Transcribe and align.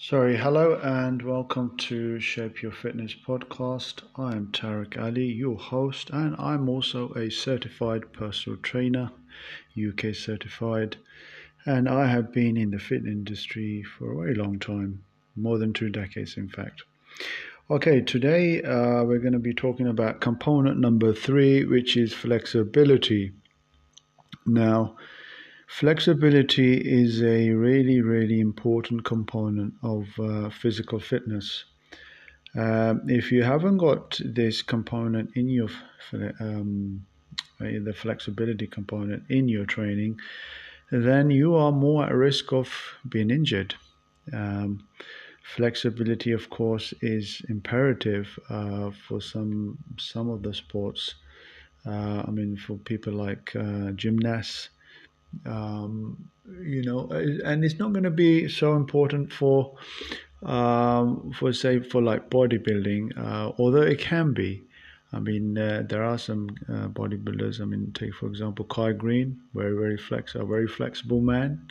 Sorry, 0.00 0.36
hello 0.36 0.78
and 0.80 1.20
welcome 1.22 1.76
to 1.78 2.20
Shape 2.20 2.62
Your 2.62 2.70
Fitness 2.70 3.16
podcast. 3.16 4.02
I 4.14 4.36
am 4.36 4.52
Tarek 4.52 4.96
Ali, 4.96 5.24
your 5.24 5.56
host, 5.58 6.10
and 6.10 6.36
I'm 6.38 6.68
also 6.68 7.12
a 7.14 7.32
certified 7.32 8.12
personal 8.12 8.60
trainer, 8.60 9.10
UK 9.76 10.14
certified, 10.14 10.98
and 11.66 11.88
I 11.88 12.06
have 12.06 12.32
been 12.32 12.56
in 12.56 12.70
the 12.70 12.78
fitness 12.78 13.10
industry 13.10 13.82
for 13.82 14.12
a 14.12 14.16
very 14.18 14.34
long 14.36 14.60
time, 14.60 15.02
more 15.34 15.58
than 15.58 15.72
two 15.72 15.90
decades, 15.90 16.36
in 16.36 16.48
fact. 16.48 16.84
Okay, 17.68 18.00
today 18.00 18.62
uh, 18.62 19.02
we're 19.02 19.18
going 19.18 19.32
to 19.32 19.40
be 19.40 19.52
talking 19.52 19.88
about 19.88 20.20
component 20.20 20.78
number 20.78 21.12
three, 21.12 21.64
which 21.64 21.96
is 21.96 22.14
flexibility. 22.14 23.32
Now, 24.46 24.94
Flexibility 25.68 26.78
is 26.78 27.22
a 27.22 27.50
really, 27.50 28.00
really 28.00 28.40
important 28.40 29.04
component 29.04 29.74
of 29.82 30.08
uh, 30.18 30.48
physical 30.48 30.98
fitness. 30.98 31.66
Uh, 32.56 32.94
if 33.06 33.30
you 33.30 33.42
haven't 33.42 33.76
got 33.76 34.18
this 34.24 34.62
component 34.62 35.30
in 35.36 35.46
your 35.48 35.68
um, 36.40 37.06
the 37.60 37.92
flexibility 37.94 38.66
component 38.66 39.22
in 39.30 39.46
your 39.46 39.66
training, 39.66 40.18
then 40.90 41.30
you 41.30 41.54
are 41.54 41.70
more 41.70 42.06
at 42.06 42.14
risk 42.14 42.50
of 42.52 42.68
being 43.06 43.30
injured. 43.30 43.74
Um, 44.32 44.88
flexibility, 45.42 46.32
of 46.32 46.48
course, 46.48 46.94
is 47.02 47.42
imperative 47.50 48.38
uh, 48.48 48.90
for 48.90 49.20
some 49.20 49.76
some 49.98 50.30
of 50.30 50.42
the 50.42 50.54
sports. 50.54 51.14
Uh, 51.86 52.22
I 52.26 52.30
mean, 52.30 52.56
for 52.56 52.78
people 52.78 53.12
like 53.12 53.54
uh, 53.54 53.90
gymnasts 53.92 54.70
um, 55.46 56.30
you 56.62 56.82
know, 56.82 57.08
and 57.10 57.64
it's 57.64 57.78
not 57.78 57.92
going 57.92 58.04
to 58.04 58.10
be 58.10 58.48
so 58.48 58.74
important 58.74 59.32
for, 59.32 59.76
um, 60.44 61.32
for 61.32 61.52
say, 61.52 61.80
for 61.80 62.02
like 62.02 62.30
bodybuilding, 62.30 63.16
uh, 63.18 63.52
although 63.58 63.82
it 63.82 63.98
can 63.98 64.32
be. 64.32 64.64
I 65.12 65.20
mean, 65.20 65.56
uh, 65.56 65.84
there 65.88 66.04
are 66.04 66.18
some 66.18 66.50
uh, 66.68 66.88
bodybuilders. 66.88 67.60
I 67.60 67.64
mean, 67.64 67.92
take 67.92 68.14
for 68.14 68.26
example 68.26 68.66
Kai 68.66 68.92
Greene, 68.92 69.40
very 69.54 69.74
very 69.74 69.96
flex, 69.96 70.34
a 70.34 70.44
very 70.44 70.68
flexible 70.68 71.20
man, 71.20 71.70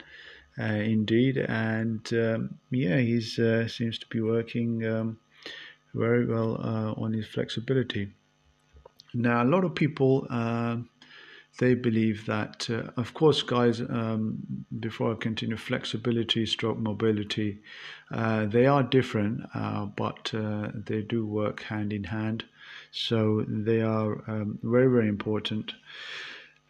uh, 0.60 0.64
indeed, 0.64 1.38
and 1.38 2.02
um, 2.14 2.58
yeah, 2.72 2.98
he 2.98 3.18
uh, 3.18 3.68
seems 3.68 4.00
to 4.00 4.08
be 4.08 4.22
working 4.22 4.86
um, 4.88 5.18
very 5.94 6.26
well 6.26 6.60
uh, 6.62 6.94
on 7.00 7.14
his 7.14 7.28
flexibility. 7.28 8.12
Now, 9.14 9.44
a 9.44 9.46
lot 9.46 9.64
of 9.64 9.76
people 9.76 10.28
um, 10.30 10.90
they 11.60 11.74
believe 11.74 12.26
that, 12.28 12.70
uh, 12.70 12.84
of 12.98 13.14
course, 13.14 13.42
guys, 13.42 13.82
um, 13.82 14.38
before 14.80 15.14
I 15.14 15.16
continue, 15.16 15.58
flexibility, 15.58 16.46
stroke 16.46 16.78
mobility, 16.78 17.60
uh, 18.12 18.46
they 18.46 18.68
are 18.68 18.84
different, 18.84 19.42
uh, 19.54 19.86
but 19.86 20.34
uh, 20.34 20.70
they 20.74 21.02
do 21.02 21.26
work 21.26 21.64
hand 21.64 21.94
in 21.94 22.04
hand. 22.04 22.46
So 22.92 23.44
they 23.48 23.82
are 23.82 24.24
um, 24.28 24.60
very, 24.62 24.88
very 24.88 25.08
important. 25.08 25.74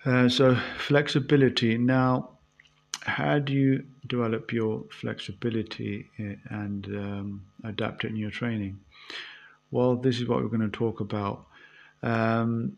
Uh, 0.06 0.30
so, 0.30 0.56
flexibility. 0.78 1.78
Now, 1.78 2.30
how 3.02 3.40
do 3.40 3.54
you 3.54 3.84
develop 4.06 4.54
your 4.54 4.84
flexibility 4.90 6.06
uh, 6.20 6.36
and 6.50 6.86
um, 6.88 7.46
adapt 7.64 8.06
it 8.06 8.10
in 8.10 8.16
your 8.16 8.32
training? 8.32 8.80
Well, 9.72 9.96
this 9.96 10.20
is 10.20 10.28
what 10.28 10.42
we're 10.42 10.50
going 10.50 10.70
to 10.72 10.78
talk 10.78 11.02
about. 11.02 11.46
Um, 12.04 12.78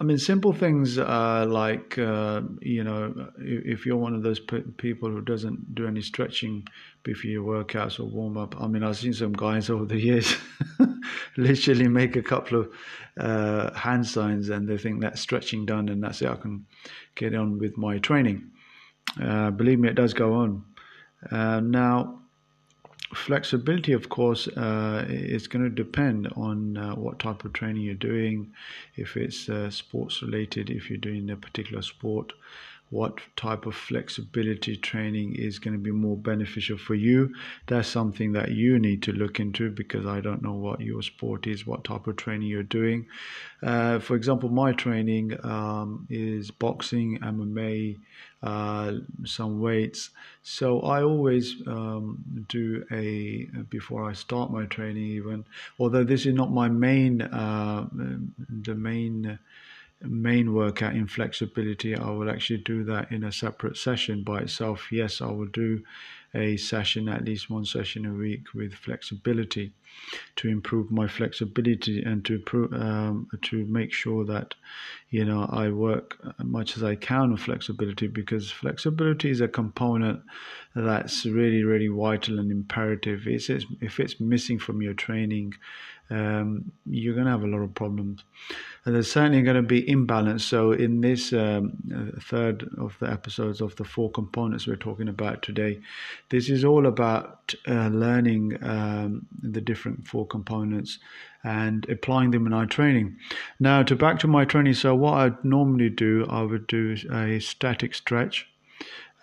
I 0.00 0.04
mean, 0.04 0.18
simple 0.18 0.52
things 0.52 0.96
uh, 0.96 1.44
like, 1.48 1.98
uh, 1.98 2.42
you 2.60 2.84
know, 2.84 3.30
if 3.38 3.84
you're 3.84 3.96
one 3.96 4.14
of 4.14 4.22
those 4.22 4.38
people 4.38 5.10
who 5.10 5.20
doesn't 5.20 5.74
do 5.74 5.88
any 5.88 6.02
stretching 6.02 6.68
before 7.02 7.30
your 7.30 7.42
workouts 7.42 7.98
or 7.98 8.04
warm 8.04 8.36
up. 8.36 8.60
I 8.60 8.68
mean, 8.68 8.84
I've 8.84 8.96
seen 8.96 9.12
some 9.12 9.32
guys 9.32 9.68
over 9.70 9.84
the 9.84 9.98
years 9.98 10.36
literally 11.36 11.88
make 11.88 12.14
a 12.14 12.22
couple 12.22 12.60
of 12.60 12.72
uh, 13.18 13.74
hand 13.74 14.06
signs 14.06 14.50
and 14.50 14.68
they 14.68 14.78
think 14.78 15.00
that's 15.00 15.20
stretching 15.20 15.66
done 15.66 15.88
and 15.88 16.02
that's 16.02 16.22
it. 16.22 16.28
I 16.28 16.36
can 16.36 16.66
get 17.16 17.34
on 17.34 17.58
with 17.58 17.76
my 17.76 17.98
training. 17.98 18.50
Uh, 19.20 19.50
believe 19.50 19.80
me, 19.80 19.88
it 19.88 19.94
does 19.94 20.14
go 20.14 20.34
on. 20.34 20.64
Uh, 21.32 21.58
now, 21.58 22.20
flexibility, 23.14 23.92
of 23.92 24.08
course, 24.08 24.48
uh, 24.48 25.04
is 25.08 25.46
going 25.46 25.64
to 25.64 25.70
depend 25.70 26.28
on 26.36 26.76
uh, 26.76 26.94
what 26.94 27.18
type 27.18 27.44
of 27.44 27.52
training 27.52 27.82
you're 27.82 27.94
doing. 27.94 28.52
If 28.96 29.16
it's 29.16 29.48
uh, 29.48 29.70
sports 29.70 30.22
related, 30.22 30.70
if 30.70 30.90
you're 30.90 30.98
doing 30.98 31.30
a 31.30 31.36
particular 31.36 31.82
sport, 31.82 32.32
what 32.90 33.18
type 33.36 33.66
of 33.66 33.74
flexibility 33.74 34.76
training 34.76 35.34
is 35.34 35.58
going 35.58 35.74
to 35.74 35.78
be 35.78 35.90
more 35.90 36.16
beneficial 36.16 36.78
for 36.78 36.94
you. 36.94 37.34
That's 37.66 37.88
something 37.88 38.32
that 38.32 38.52
you 38.52 38.78
need 38.78 39.02
to 39.02 39.12
look 39.12 39.40
into 39.40 39.70
because 39.70 40.06
I 40.06 40.20
don't 40.20 40.42
know 40.42 40.54
what 40.54 40.80
your 40.80 41.02
sport 41.02 41.46
is, 41.46 41.66
what 41.66 41.84
type 41.84 42.06
of 42.06 42.16
training 42.16 42.48
you're 42.48 42.62
doing. 42.62 43.06
Uh, 43.62 43.98
for 43.98 44.16
example, 44.16 44.48
my 44.48 44.72
training 44.72 45.36
um, 45.44 46.06
is 46.08 46.50
boxing, 46.50 47.18
MMA, 47.18 47.98
uh, 48.42 48.94
some 49.24 49.60
weights. 49.60 50.10
So 50.42 50.80
I 50.82 51.02
always 51.02 51.56
um, 51.66 52.44
do 52.48 52.84
a 52.90 53.44
before 53.68 54.08
I 54.08 54.12
start 54.12 54.50
my 54.50 54.64
training, 54.66 55.10
even 55.10 55.44
although 55.78 56.04
this 56.04 56.26
is 56.26 56.34
not 56.34 56.50
my 56.52 56.68
main 56.68 57.22
uh, 57.22 57.86
the 57.92 58.74
main 58.74 59.38
main 60.02 60.54
workout 60.54 60.94
in 60.94 61.06
flexibility, 61.06 61.96
I 61.96 62.10
will 62.10 62.30
actually 62.30 62.58
do 62.58 62.84
that 62.84 63.10
in 63.10 63.24
a 63.24 63.32
separate 63.32 63.76
session 63.76 64.22
by 64.22 64.40
itself. 64.40 64.92
Yes, 64.92 65.20
I 65.20 65.26
will 65.26 65.46
do 65.46 65.82
a 66.34 66.56
session, 66.56 67.08
at 67.08 67.24
least 67.24 67.48
one 67.50 67.64
session 67.64 68.06
a 68.06 68.12
week 68.12 68.54
with 68.54 68.74
flexibility 68.74 69.72
to 70.36 70.48
improve 70.48 70.90
my 70.90 71.08
flexibility 71.08 72.02
and 72.02 72.24
to 72.24 72.42
um, 72.72 73.28
to 73.42 73.64
make 73.66 73.92
sure 73.92 74.24
that 74.24 74.54
you 75.10 75.24
know 75.24 75.48
I 75.50 75.70
work 75.70 76.18
as 76.38 76.44
much 76.44 76.76
as 76.76 76.84
I 76.84 76.94
can 76.94 77.32
on 77.32 77.36
flexibility 77.36 78.06
because 78.06 78.50
flexibility 78.50 79.30
is 79.30 79.40
a 79.40 79.48
component 79.48 80.20
that's 80.74 81.24
really 81.24 81.64
really 81.64 81.88
vital 81.88 82.38
and 82.38 82.50
imperative. 82.50 83.26
It's, 83.26 83.48
if 83.48 83.98
it's 83.98 84.20
missing 84.20 84.58
from 84.58 84.82
your 84.82 84.94
training, 84.94 85.54
um, 86.10 86.72
you're 86.86 87.14
going 87.14 87.26
to 87.26 87.30
have 87.30 87.42
a 87.42 87.46
lot 87.46 87.58
of 87.58 87.74
problems. 87.74 88.24
And 88.84 88.94
there's 88.94 89.10
certainly 89.10 89.42
going 89.42 89.56
to 89.56 89.62
be 89.62 89.88
imbalance. 89.88 90.44
So, 90.44 90.72
in 90.72 91.00
this 91.00 91.32
um, 91.32 91.72
third 92.22 92.68
of 92.78 92.96
the 93.00 93.10
episodes 93.10 93.60
of 93.60 93.76
the 93.76 93.84
four 93.84 94.10
components 94.10 94.66
we're 94.66 94.76
talking 94.76 95.08
about 95.08 95.42
today, 95.42 95.80
this 96.30 96.48
is 96.48 96.64
all 96.64 96.86
about 96.86 97.54
uh, 97.66 97.88
learning 97.88 98.58
um, 98.62 99.26
the 99.42 99.60
different 99.60 100.06
four 100.06 100.26
components 100.26 100.98
and 101.44 101.88
applying 101.88 102.30
them 102.30 102.46
in 102.46 102.52
our 102.52 102.66
training. 102.66 103.16
Now, 103.60 103.82
to 103.82 103.94
back 103.94 104.18
to 104.20 104.26
my 104.26 104.44
training, 104.44 104.74
so 104.74 104.94
what 104.94 105.14
I'd 105.14 105.44
normally 105.44 105.90
do, 105.90 106.26
I 106.28 106.42
would 106.42 106.66
do 106.66 106.96
a 107.12 107.38
static 107.40 107.94
stretch 107.94 108.48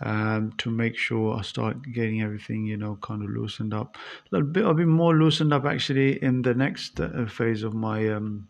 um, 0.02 0.54
to 0.58 0.70
make 0.70 0.98
sure 0.98 1.38
I 1.38 1.42
start 1.42 1.82
getting 1.94 2.22
everything, 2.22 2.66
you 2.66 2.78
know, 2.78 2.98
kind 3.02 3.24
of 3.24 3.30
loosened 3.30 3.74
up. 3.74 3.96
A 3.98 4.36
little 4.36 4.48
bit, 4.48 4.66
I'll 4.66 4.74
be 4.74 4.86
more 4.86 5.16
loosened 5.16 5.54
up 5.54 5.66
actually 5.66 6.22
in 6.22 6.42
the 6.42 6.54
next 6.54 7.00
uh, 7.00 7.26
phase 7.28 7.64
of 7.64 7.74
my 7.74 8.10
um, 8.10 8.48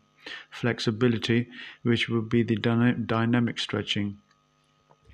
flexibility, 0.50 1.48
which 1.84 2.10
will 2.10 2.24
be 2.24 2.44
the 2.44 2.56
dyna- 2.56 2.94
dynamic 2.94 3.60
stretching. 3.60 4.18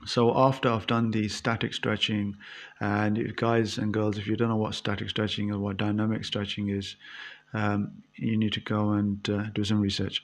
So 0.06 0.36
after 0.36 0.70
I've 0.70 0.88
done 0.88 1.12
the 1.12 1.28
static 1.28 1.74
stretching, 1.74 2.38
and 2.80 3.36
guys 3.36 3.78
and 3.78 3.94
girls, 3.94 4.18
if 4.18 4.26
you 4.26 4.36
don't 4.36 4.50
know 4.50 4.56
what 4.56 4.74
static 4.74 5.10
stretching 5.10 5.52
or 5.52 5.60
what 5.60 5.78
dynamic 5.78 6.26
stretching 6.26 6.70
is, 6.70 6.96
um, 7.54 8.04
you 8.16 8.38
need 8.38 8.54
to 8.54 8.60
go 8.60 8.92
and 8.92 9.30
uh, 9.30 9.44
do 9.54 9.64
some 9.64 9.82
research. 9.82 10.24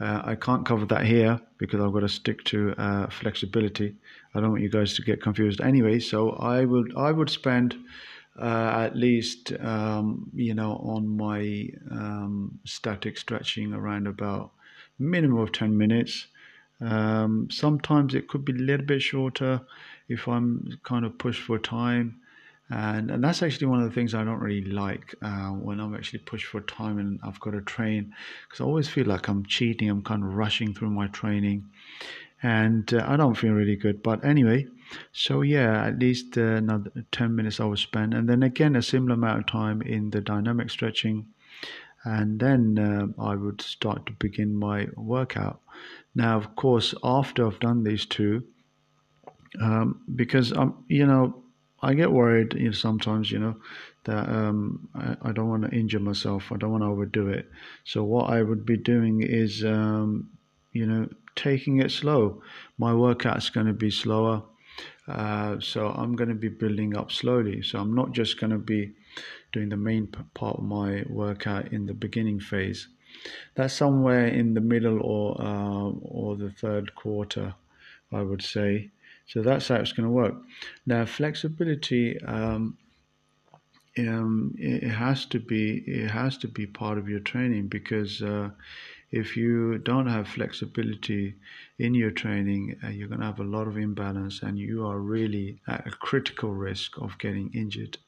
Uh, 0.00 0.22
I 0.24 0.34
can't 0.34 0.66
cover 0.66 0.84
that 0.86 1.04
here 1.04 1.40
because 1.58 1.80
I've 1.80 1.92
got 1.92 2.00
to 2.00 2.08
stick 2.08 2.44
to 2.44 2.74
uh, 2.76 3.08
flexibility. 3.08 3.94
I 4.34 4.40
don't 4.40 4.50
want 4.50 4.62
you 4.62 4.68
guys 4.68 4.94
to 4.94 5.02
get 5.02 5.22
confused 5.22 5.60
anyway. 5.60 6.00
So 6.00 6.30
I 6.32 6.64
would 6.64 6.94
I 6.96 7.12
would 7.12 7.30
spend 7.30 7.76
uh, 8.38 8.86
at 8.86 8.96
least 8.96 9.52
um, 9.60 10.30
you 10.34 10.54
know 10.54 10.76
on 10.76 11.08
my 11.08 11.68
um, 11.90 12.58
static 12.64 13.16
stretching 13.16 13.72
around 13.72 14.06
about 14.06 14.52
minimum 14.98 15.38
of 15.38 15.52
ten 15.52 15.76
minutes. 15.76 16.26
Um, 16.80 17.48
sometimes 17.50 18.14
it 18.14 18.28
could 18.28 18.44
be 18.44 18.52
a 18.52 18.56
little 18.56 18.84
bit 18.84 19.00
shorter 19.00 19.62
if 20.08 20.28
I'm 20.28 20.78
kind 20.82 21.06
of 21.06 21.16
pushed 21.16 21.42
for 21.42 21.58
time 21.58 22.20
and 22.68 23.10
and 23.10 23.22
that's 23.22 23.42
actually 23.42 23.68
one 23.68 23.80
of 23.80 23.88
the 23.88 23.94
things 23.94 24.14
I 24.14 24.24
don't 24.24 24.40
really 24.40 24.70
like 24.70 25.14
uh, 25.22 25.50
when 25.50 25.78
I'm 25.80 25.94
actually 25.94 26.18
pushed 26.20 26.46
for 26.46 26.60
time 26.62 26.98
and 26.98 27.20
I've 27.22 27.38
got 27.38 27.52
to 27.52 27.60
train 27.60 28.12
because 28.44 28.60
I 28.60 28.64
always 28.64 28.88
feel 28.88 29.06
like 29.06 29.28
I'm 29.28 29.46
cheating. 29.46 29.88
I'm 29.88 30.02
kind 30.02 30.22
of 30.24 30.34
rushing 30.34 30.74
through 30.74 30.90
my 30.90 31.06
training, 31.08 31.64
and 32.42 32.92
uh, 32.92 33.04
I 33.06 33.16
don't 33.16 33.36
feel 33.36 33.52
really 33.52 33.76
good. 33.76 34.02
But 34.02 34.24
anyway, 34.24 34.66
so 35.12 35.42
yeah, 35.42 35.86
at 35.86 35.98
least 36.00 36.36
uh, 36.36 36.42
another 36.42 36.90
ten 37.12 37.36
minutes 37.36 37.60
I 37.60 37.66
will 37.66 37.76
spend, 37.76 38.14
and 38.14 38.28
then 38.28 38.42
again 38.42 38.74
a 38.74 38.82
similar 38.82 39.14
amount 39.14 39.40
of 39.40 39.46
time 39.46 39.80
in 39.82 40.10
the 40.10 40.20
dynamic 40.20 40.70
stretching, 40.70 41.26
and 42.04 42.40
then 42.40 42.78
uh, 42.78 43.22
I 43.22 43.36
would 43.36 43.60
start 43.60 44.06
to 44.06 44.12
begin 44.12 44.56
my 44.56 44.88
workout. 44.96 45.60
Now, 46.16 46.36
of 46.36 46.56
course, 46.56 46.94
after 47.04 47.46
I've 47.46 47.60
done 47.60 47.84
these 47.84 48.06
two, 48.06 48.42
um, 49.60 50.02
because 50.16 50.50
I'm 50.50 50.74
you 50.88 51.06
know 51.06 51.44
I 51.86 51.94
get 51.94 52.10
worried 52.10 52.54
you 52.54 52.66
know, 52.66 52.72
sometimes, 52.72 53.30
you 53.30 53.38
know, 53.38 53.56
that 54.04 54.28
um, 54.28 54.88
I, 54.94 55.28
I, 55.28 55.32
don't 55.32 55.48
want 55.48 55.62
to 55.62 55.70
injure 55.70 56.00
myself. 56.00 56.50
I 56.50 56.56
don't 56.56 56.72
want 56.72 56.82
to 56.82 56.88
overdo 56.88 57.28
it. 57.28 57.48
So 57.84 58.02
what 58.02 58.28
I 58.30 58.42
would 58.42 58.66
be 58.66 58.76
doing 58.76 59.22
is, 59.22 59.64
um, 59.64 60.30
you 60.72 60.84
know, 60.84 61.08
taking 61.36 61.80
it 61.80 61.92
slow. 61.92 62.42
My 62.76 62.92
workout's 62.92 63.50
going 63.50 63.68
to 63.68 63.72
be 63.72 63.92
slower. 63.92 64.42
Uh, 65.06 65.60
so 65.60 65.88
I'm 65.88 66.16
going 66.16 66.28
to 66.28 66.34
be 66.34 66.48
building 66.48 66.96
up 66.96 67.12
slowly. 67.12 67.62
So 67.62 67.78
I'm 67.78 67.94
not 67.94 68.10
just 68.12 68.40
going 68.40 68.50
to 68.50 68.58
be 68.58 68.92
doing 69.52 69.68
the 69.68 69.76
main 69.76 70.08
part 70.08 70.58
of 70.58 70.64
my 70.64 71.04
workout 71.08 71.72
in 71.72 71.86
the 71.86 71.94
beginning 71.94 72.40
phase. 72.40 72.88
That's 73.54 73.74
somewhere 73.74 74.26
in 74.26 74.54
the 74.54 74.60
middle 74.60 75.00
or 75.00 75.40
uh, 75.40 75.90
or 76.02 76.36
the 76.36 76.50
third 76.50 76.94
quarter, 76.96 77.54
I 78.12 78.22
would 78.22 78.42
say. 78.42 78.90
So 79.26 79.42
that's 79.42 79.68
how 79.68 79.76
it's 79.76 79.92
going 79.92 80.06
to 80.06 80.10
work. 80.12 80.34
Now, 80.86 81.04
flexibility, 81.04 82.20
um, 82.22 82.78
um, 83.98 84.54
it 84.58 84.88
has 84.88 85.24
to 85.26 85.40
be 85.40 85.78
it 85.86 86.10
has 86.10 86.36
to 86.38 86.48
be 86.48 86.66
part 86.66 86.98
of 86.98 87.08
your 87.08 87.20
training 87.20 87.68
because 87.68 88.22
uh, 88.22 88.50
if 89.10 89.36
you 89.36 89.78
don't 89.78 90.06
have 90.08 90.28
flexibility 90.28 91.34
in 91.78 91.94
your 91.94 92.10
training, 92.10 92.76
uh, 92.84 92.88
you're 92.88 93.08
going 93.08 93.20
to 93.20 93.26
have 93.26 93.40
a 93.40 93.44
lot 93.44 93.66
of 93.68 93.78
imbalance, 93.78 94.42
and 94.42 94.58
you 94.58 94.86
are 94.86 94.98
really 94.98 95.60
at 95.66 95.86
a 95.86 95.90
critical 95.90 96.52
risk 96.52 96.98
of 96.98 97.18
getting 97.18 97.50
injured. 97.54 97.98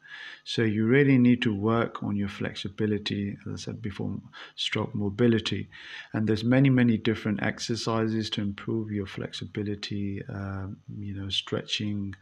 So 0.45 0.63
you 0.63 0.87
really 0.87 1.19
need 1.19 1.43
to 1.43 1.55
work 1.55 2.03
on 2.03 2.17
your 2.17 2.29
flexibility, 2.29 3.37
as 3.47 3.53
I 3.53 3.57
said 3.57 3.83
before, 3.83 4.21
stroke 4.57 4.95
mobility. 4.95 5.69
And 6.13 6.27
there's 6.27 6.45
many, 6.45 6.71
many 6.71 6.97
different 6.97 7.43
exercises 7.43 8.31
to 8.31 8.41
improve 8.43 8.91
your 8.91 9.07
flexibility, 9.07 10.23
uh, 10.29 10.69
you 10.99 11.15
know, 11.15 11.29
stretching, 11.29 12.15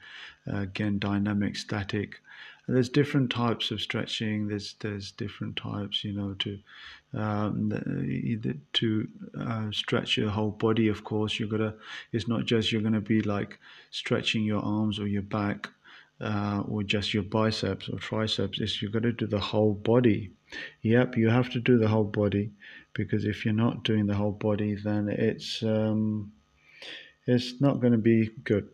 uh, 0.53 0.59
again, 0.63 0.99
dynamic, 0.99 1.57
static. 1.57 2.21
there's 2.69 2.89
different 2.89 3.31
types 3.31 3.71
of 3.71 3.81
stretching. 3.81 4.49
There's 4.49 4.75
there's 4.81 5.13
different 5.13 5.57
types, 5.57 6.03
you 6.05 6.13
know, 6.13 6.35
to 6.41 6.59
um, 7.15 7.73
to 8.75 9.09
uh, 9.41 9.71
stretch 9.71 10.17
your 10.17 10.31
whole 10.31 10.51
body. 10.51 10.89
Of 10.89 11.05
course, 11.05 11.39
you're 11.39 11.49
gonna. 11.49 11.75
It's 12.13 12.29
not 12.29 12.45
just 12.45 12.73
you're 12.73 12.83
gonna 12.83 13.01
be 13.01 13.23
like 13.23 13.59
stretching 13.91 14.45
your 14.45 14.63
arms 14.63 14.99
or 14.99 15.07
your 15.07 15.23
back 15.23 15.71
uh, 16.21 16.63
or 16.69 16.83
just 16.83 17.13
your 17.13 17.23
biceps 17.23 17.89
or 17.89 17.99
triceps 17.99 18.61
is 18.61 18.81
you've 18.81 18.93
got 18.93 19.03
to 19.03 19.13
do 19.13 19.27
the 19.27 19.39
whole 19.39 19.75
body. 19.75 20.31
Yep, 20.83 21.17
you 21.17 21.29
have 21.29 21.51
to 21.51 21.61
do 21.61 21.79
the 21.79 21.89
whole 21.89 22.05
body 22.05 22.51
because 22.95 23.25
if 23.25 23.45
you're 23.45 23.55
not 23.55 23.85
doing 23.85 24.07
the 24.07 24.15
whole 24.15 24.33
body, 24.33 24.75
then 24.75 25.09
it's 25.09 25.63
um, 25.63 26.33
it's 27.27 27.61
not 27.61 27.81
going 27.81 27.93
to 27.93 27.99
be 27.99 28.31
good. 28.45 28.69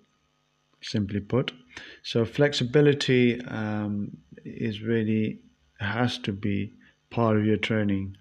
Simply 0.82 1.20
put, 1.20 1.52
so 2.02 2.24
flexibility 2.24 3.40
um, 3.46 4.16
is 4.44 4.82
really 4.82 5.38
has 5.78 6.18
to 6.18 6.32
be 6.32 6.72
part 7.10 7.36
of 7.36 7.44
your 7.44 7.56
training 7.56 8.16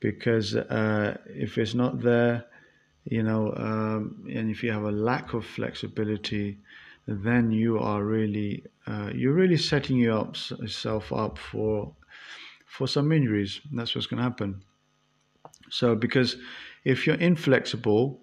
because 0.00 0.56
uh, 0.56 1.16
if 1.26 1.58
it's 1.58 1.74
not 1.74 2.00
there, 2.00 2.44
you 3.04 3.22
know, 3.22 3.52
um, 3.56 4.26
and 4.32 4.50
if 4.50 4.62
you 4.62 4.72
have 4.72 4.84
a 4.84 4.90
lack 4.90 5.34
of 5.34 5.44
flexibility, 5.44 6.58
then 7.06 7.50
you 7.50 7.78
are 7.78 8.04
really 8.04 8.64
uh, 8.86 9.10
you're 9.14 9.34
really 9.34 9.56
setting 9.56 9.96
yourself 9.96 11.12
up 11.12 11.38
for 11.38 11.94
for 12.66 12.86
some 12.86 13.12
injuries. 13.12 13.60
That's 13.72 13.94
what's 13.94 14.06
going 14.06 14.18
to 14.18 14.24
happen. 14.24 14.62
So 15.70 15.94
because 15.94 16.36
if 16.84 17.06
you're 17.06 17.16
inflexible, 17.16 18.20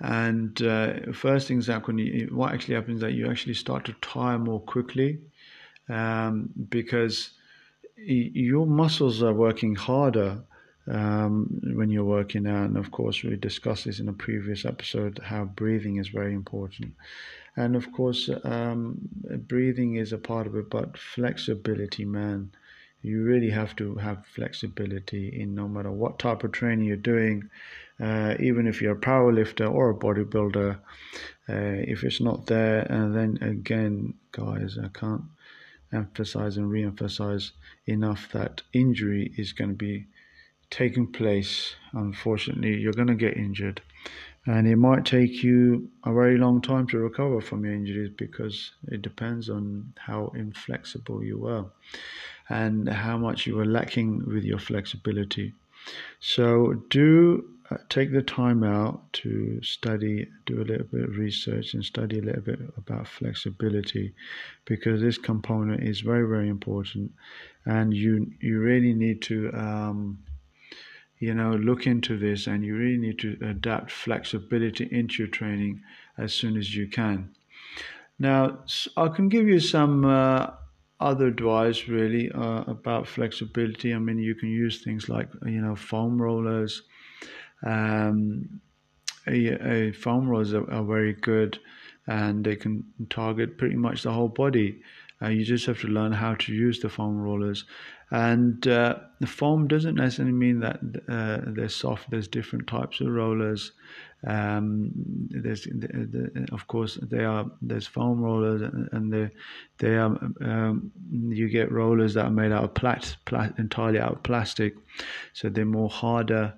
and 0.00 0.60
uh, 0.62 1.12
first 1.12 1.48
things 1.48 1.66
that 1.66 1.82
what 2.30 2.52
actually 2.52 2.74
happens 2.74 2.96
is 2.96 3.00
that 3.00 3.12
you 3.12 3.28
actually 3.28 3.54
start 3.54 3.84
to 3.86 3.92
tire 4.00 4.38
more 4.38 4.60
quickly 4.60 5.18
um, 5.88 6.50
because 6.68 7.30
your 7.96 8.66
muscles 8.66 9.22
are 9.22 9.34
working 9.34 9.74
harder 9.74 10.44
um, 10.90 11.60
when 11.74 11.90
you're 11.90 12.04
working 12.04 12.46
out. 12.46 12.66
And 12.66 12.76
of 12.76 12.90
course, 12.90 13.22
we 13.22 13.36
discussed 13.36 13.84
this 13.84 14.00
in 14.00 14.08
a 14.08 14.12
previous 14.12 14.64
episode 14.64 15.20
how 15.22 15.44
breathing 15.44 15.96
is 15.96 16.08
very 16.08 16.34
important. 16.34 16.94
And 17.56 17.74
of 17.76 17.90
course, 17.92 18.30
um, 18.44 18.98
breathing 19.48 19.96
is 19.96 20.12
a 20.12 20.18
part 20.18 20.46
of 20.46 20.56
it, 20.56 20.70
but 20.70 20.96
flexibility, 20.96 22.04
man. 22.04 22.50
You 23.02 23.22
really 23.22 23.50
have 23.50 23.76
to 23.76 23.94
have 23.96 24.26
flexibility 24.26 25.40
in 25.40 25.54
no 25.54 25.68
matter 25.68 25.90
what 25.90 26.18
type 26.18 26.42
of 26.42 26.52
training 26.52 26.86
you're 26.86 26.96
doing, 26.96 27.48
uh, 28.00 28.34
even 28.40 28.66
if 28.66 28.82
you're 28.82 28.92
a 28.92 28.96
power 28.96 29.32
lifter 29.32 29.66
or 29.66 29.90
a 29.90 29.94
bodybuilder. 29.94 30.78
Uh, 31.48 31.78
if 31.86 32.04
it's 32.04 32.20
not 32.20 32.46
there, 32.46 32.80
and 32.92 33.14
then 33.14 33.38
again, 33.40 34.14
guys, 34.32 34.78
I 34.82 34.88
can't 34.88 35.22
emphasize 35.92 36.56
and 36.56 36.70
re-emphasize 36.70 37.52
enough 37.86 38.28
that 38.32 38.62
injury 38.72 39.32
is 39.36 39.52
going 39.52 39.70
to 39.70 39.76
be 39.76 40.06
taking 40.70 41.06
place. 41.06 41.74
Unfortunately, 41.92 42.76
you're 42.76 42.92
going 42.92 43.08
to 43.08 43.14
get 43.14 43.36
injured, 43.36 43.80
and 44.46 44.66
it 44.66 44.76
might 44.76 45.04
take 45.04 45.42
you 45.42 45.90
a 46.04 46.12
very 46.12 46.38
long 46.38 46.60
time 46.60 46.86
to 46.88 46.98
recover 46.98 47.40
from 47.40 47.64
your 47.64 47.74
injuries 47.74 48.10
because 48.16 48.72
it 48.88 49.02
depends 49.02 49.48
on 49.48 49.92
how 49.98 50.32
inflexible 50.34 51.22
you 51.22 51.38
were 51.38 51.64
and 52.48 52.88
how 52.88 53.18
much 53.18 53.46
you 53.46 53.56
were 53.56 53.66
lacking 53.66 54.24
with 54.26 54.44
your 54.44 54.58
flexibility. 54.58 55.52
So, 56.20 56.74
do 56.90 57.44
uh, 57.70 57.76
take 57.90 58.12
the 58.12 58.22
time 58.22 58.64
out 58.64 59.12
to 59.12 59.60
study, 59.62 60.26
do 60.46 60.62
a 60.62 60.64
little 60.64 60.86
bit 60.86 61.04
of 61.04 61.18
research, 61.18 61.74
and 61.74 61.84
study 61.84 62.18
a 62.18 62.22
little 62.22 62.40
bit 62.40 62.60
about 62.78 63.06
flexibility, 63.06 64.14
because 64.64 65.02
this 65.02 65.18
component 65.18 65.82
is 65.82 66.00
very, 66.00 66.26
very 66.26 66.48
important, 66.48 67.12
and 67.66 67.92
you 67.92 68.30
you 68.40 68.60
really 68.60 68.94
need 68.94 69.20
to 69.22 69.50
um, 69.52 70.18
you 71.18 71.34
know 71.34 71.52
look 71.52 71.86
into 71.86 72.18
this, 72.18 72.46
and 72.46 72.64
you 72.64 72.76
really 72.76 72.98
need 72.98 73.18
to 73.20 73.38
adapt 73.42 73.90
flexibility 73.90 74.88
into 74.90 75.22
your 75.22 75.30
training 75.30 75.82
as 76.16 76.34
soon 76.34 76.56
as 76.56 76.74
you 76.74 76.88
can. 76.88 77.34
Now, 78.18 78.58
I 78.96 79.08
can 79.08 79.28
give 79.28 79.46
you 79.46 79.60
some. 79.60 80.04
Uh, 80.04 80.50
other 81.00 81.28
advice 81.28 81.86
really 81.86 82.28
uh, 82.32 82.64
about 82.66 83.06
flexibility. 83.06 83.94
I 83.94 83.98
mean, 83.98 84.18
you 84.18 84.34
can 84.34 84.48
use 84.48 84.82
things 84.82 85.08
like 85.08 85.28
you 85.46 85.60
know 85.60 85.76
foam 85.76 86.20
rollers, 86.20 86.82
um, 87.64 88.60
a, 89.26 89.88
a 89.88 89.92
foam 89.92 90.28
rollers 90.28 90.54
are, 90.54 90.70
are, 90.70 90.84
very 90.84 91.12
good 91.12 91.58
and 92.06 92.44
they 92.44 92.56
can 92.56 92.84
target 93.10 93.58
pretty 93.58 93.76
much 93.76 94.02
the 94.02 94.12
whole 94.12 94.28
body. 94.28 94.80
Uh, 95.20 95.28
you 95.28 95.44
just 95.44 95.66
have 95.66 95.80
to 95.80 95.88
learn 95.88 96.12
how 96.12 96.34
to 96.34 96.52
use 96.52 96.80
the 96.80 96.88
foam 96.88 97.18
rollers. 97.18 97.64
And 98.10 98.66
uh, 98.66 98.96
the 99.20 99.26
foam 99.26 99.68
doesn't 99.68 99.96
necessarily 99.96 100.32
mean 100.32 100.60
that 100.60 100.80
uh, 101.08 101.40
they're 101.46 101.68
soft. 101.68 102.10
There's 102.10 102.28
different 102.28 102.66
types 102.66 103.00
of 103.00 103.08
rollers. 103.08 103.72
Um, 104.26 104.90
there's, 105.28 105.64
the, 105.64 105.88
the, 106.32 106.48
of 106.52 106.66
course, 106.66 106.98
they 107.02 107.24
are. 107.24 107.46
There's 107.60 107.86
foam 107.86 108.20
rollers, 108.20 108.62
and, 108.92 109.12
they, 109.12 109.30
they 109.78 109.96
are. 109.96 110.18
Um, 110.40 110.90
you 111.10 111.48
get 111.48 111.70
rollers 111.70 112.14
that 112.14 112.26
are 112.26 112.30
made 112.30 112.52
out 112.52 112.64
of 112.64 112.74
plat, 112.74 113.16
plat, 113.26 113.54
entirely 113.58 114.00
out 114.00 114.12
of 114.12 114.22
plastic, 114.22 114.74
so 115.34 115.48
they're 115.48 115.64
more 115.64 115.90
harder 115.90 116.54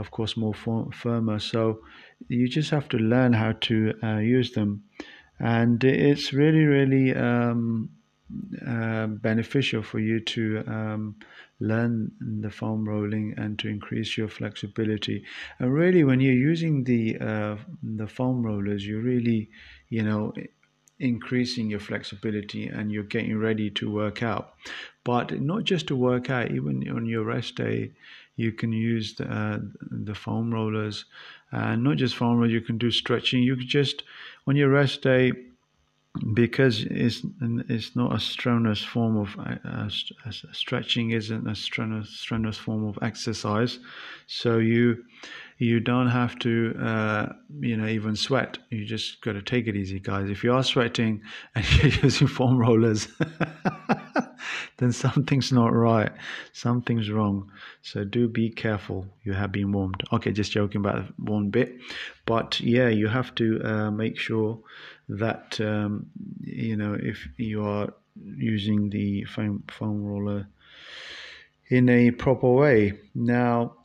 of 0.00 0.10
course, 0.10 0.36
more 0.36 0.54
firmer. 0.54 1.38
So 1.38 1.80
you 2.28 2.48
just 2.48 2.70
have 2.70 2.88
to 2.88 2.96
learn 2.96 3.34
how 3.34 3.52
to 3.52 3.92
uh, 4.02 4.16
use 4.16 4.52
them, 4.52 4.82
and 5.38 5.82
it's 5.84 6.32
really, 6.32 6.64
really 6.64 7.14
um, 7.14 7.90
uh, 8.66 9.06
beneficial 9.06 9.82
for 9.82 9.98
you 9.98 10.20
to 10.20 10.64
um, 10.66 11.16
learn 11.58 12.10
the 12.20 12.50
foam 12.50 12.88
rolling 12.88 13.34
and 13.36 13.58
to 13.58 13.68
increase 13.68 14.16
your 14.16 14.28
flexibility. 14.28 15.24
And 15.58 15.72
really, 15.72 16.04
when 16.04 16.20
you're 16.20 16.32
using 16.32 16.84
the 16.84 17.18
uh, 17.18 17.56
the 17.82 18.06
foam 18.06 18.42
rollers, 18.44 18.86
you're 18.86 19.02
really, 19.02 19.50
you 19.88 20.02
know, 20.02 20.32
increasing 20.98 21.70
your 21.70 21.80
flexibility 21.80 22.66
and 22.66 22.92
you're 22.92 23.02
getting 23.02 23.38
ready 23.38 23.70
to 23.70 23.90
work 23.90 24.22
out. 24.22 24.54
But 25.04 25.40
not 25.40 25.64
just 25.64 25.86
to 25.88 25.96
work 25.96 26.28
out, 26.30 26.50
even 26.50 26.88
on 26.90 27.06
your 27.06 27.24
rest 27.24 27.56
day, 27.56 27.92
you 28.36 28.52
can 28.52 28.72
use 28.72 29.14
the, 29.14 29.26
uh, 29.26 29.58
the 29.90 30.14
foam 30.14 30.52
rollers 30.52 31.04
and 31.52 31.82
not 31.82 31.96
just 31.96 32.16
foam 32.16 32.36
rollers 32.38 32.52
you 32.52 32.60
can 32.60 32.78
do 32.78 32.90
stretching 32.90 33.42
you 33.42 33.56
could 33.56 33.68
just 33.68 34.02
on 34.46 34.56
your 34.56 34.70
rest 34.70 35.02
day 35.02 35.32
because 36.34 36.84
it's 36.90 37.22
it's 37.68 37.94
not 37.94 38.14
a 38.14 38.20
strenuous 38.20 38.82
form 38.82 39.16
of 39.16 39.36
uh, 39.38 39.88
stretching 40.52 41.10
isn't 41.10 41.46
a 41.46 41.54
strenuous, 41.54 42.10
strenuous 42.10 42.58
form 42.58 42.84
of 42.84 42.98
exercise. 43.02 43.78
So 44.26 44.58
you 44.58 45.04
you 45.58 45.78
don't 45.78 46.08
have 46.08 46.38
to 46.40 46.74
uh, 46.80 47.32
you 47.60 47.76
know 47.76 47.86
even 47.86 48.16
sweat. 48.16 48.58
You 48.70 48.84
just 48.84 49.20
got 49.20 49.32
to 49.32 49.42
take 49.42 49.68
it 49.68 49.76
easy 49.76 50.00
guys. 50.00 50.28
If 50.30 50.42
you 50.42 50.52
are 50.52 50.64
sweating 50.64 51.22
and 51.54 51.64
you're 51.82 51.92
using 52.02 52.26
foam 52.26 52.58
rollers 52.58 53.08
then 54.78 54.92
something's 54.92 55.52
not 55.52 55.72
right. 55.72 56.12
Something's 56.52 57.10
wrong. 57.10 57.50
So 57.82 58.04
do 58.04 58.28
be 58.28 58.50
careful. 58.50 59.06
You 59.24 59.32
have 59.32 59.52
been 59.52 59.72
warned. 59.72 60.02
Okay, 60.12 60.32
just 60.32 60.52
joking 60.52 60.80
about 60.80 61.04
one 61.18 61.50
bit. 61.50 61.78
But 62.26 62.60
yeah, 62.60 62.88
you 62.88 63.08
have 63.08 63.34
to 63.36 63.60
uh, 63.64 63.90
make 63.90 64.18
sure 64.18 64.58
that, 65.08 65.60
um, 65.60 66.06
you 66.40 66.76
know, 66.76 66.96
if 67.00 67.28
you 67.36 67.64
are 67.64 67.92
using 68.36 68.90
the 68.90 69.24
foam, 69.24 69.64
foam 69.68 70.04
roller 70.04 70.46
in 71.68 71.88
a 71.88 72.10
proper 72.10 72.50
way. 72.50 72.98
Now, 73.14 73.76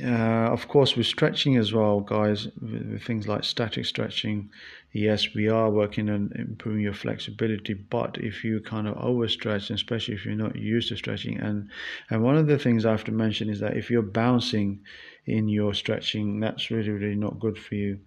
uh, 0.00 0.48
of 0.50 0.68
course, 0.68 0.96
with 0.96 1.06
stretching 1.06 1.56
as 1.58 1.72
well, 1.72 2.00
guys, 2.00 2.46
with, 2.60 2.86
with, 2.90 3.02
things 3.02 3.28
like 3.28 3.44
static 3.44 3.84
stretching, 3.84 4.50
yes, 4.92 5.34
we 5.34 5.48
are 5.48 5.70
working 5.70 6.08
on 6.08 6.32
improving 6.34 6.80
your 6.80 6.94
flexibility. 6.94 7.74
But 7.74 8.16
if 8.18 8.42
you 8.42 8.60
kind 8.60 8.88
of 8.88 8.96
overstretch, 8.96 9.70
especially 9.70 10.14
if 10.14 10.24
you're 10.24 10.34
not 10.34 10.56
used 10.56 10.88
to 10.88 10.96
stretching, 10.96 11.38
and 11.38 11.68
and 12.08 12.22
one 12.22 12.36
of 12.36 12.46
the 12.46 12.58
things 12.58 12.86
I 12.86 12.90
have 12.92 13.04
to 13.04 13.12
mention 13.12 13.50
is 13.50 13.60
that 13.60 13.76
if 13.76 13.90
you're 13.90 14.02
bouncing 14.02 14.80
in 15.26 15.48
your 15.48 15.74
stretching, 15.74 16.40
that's 16.40 16.70
really 16.70 16.90
really 16.90 17.16
not 17.16 17.38
good 17.38 17.58
for 17.58 17.74
you. 17.74 17.98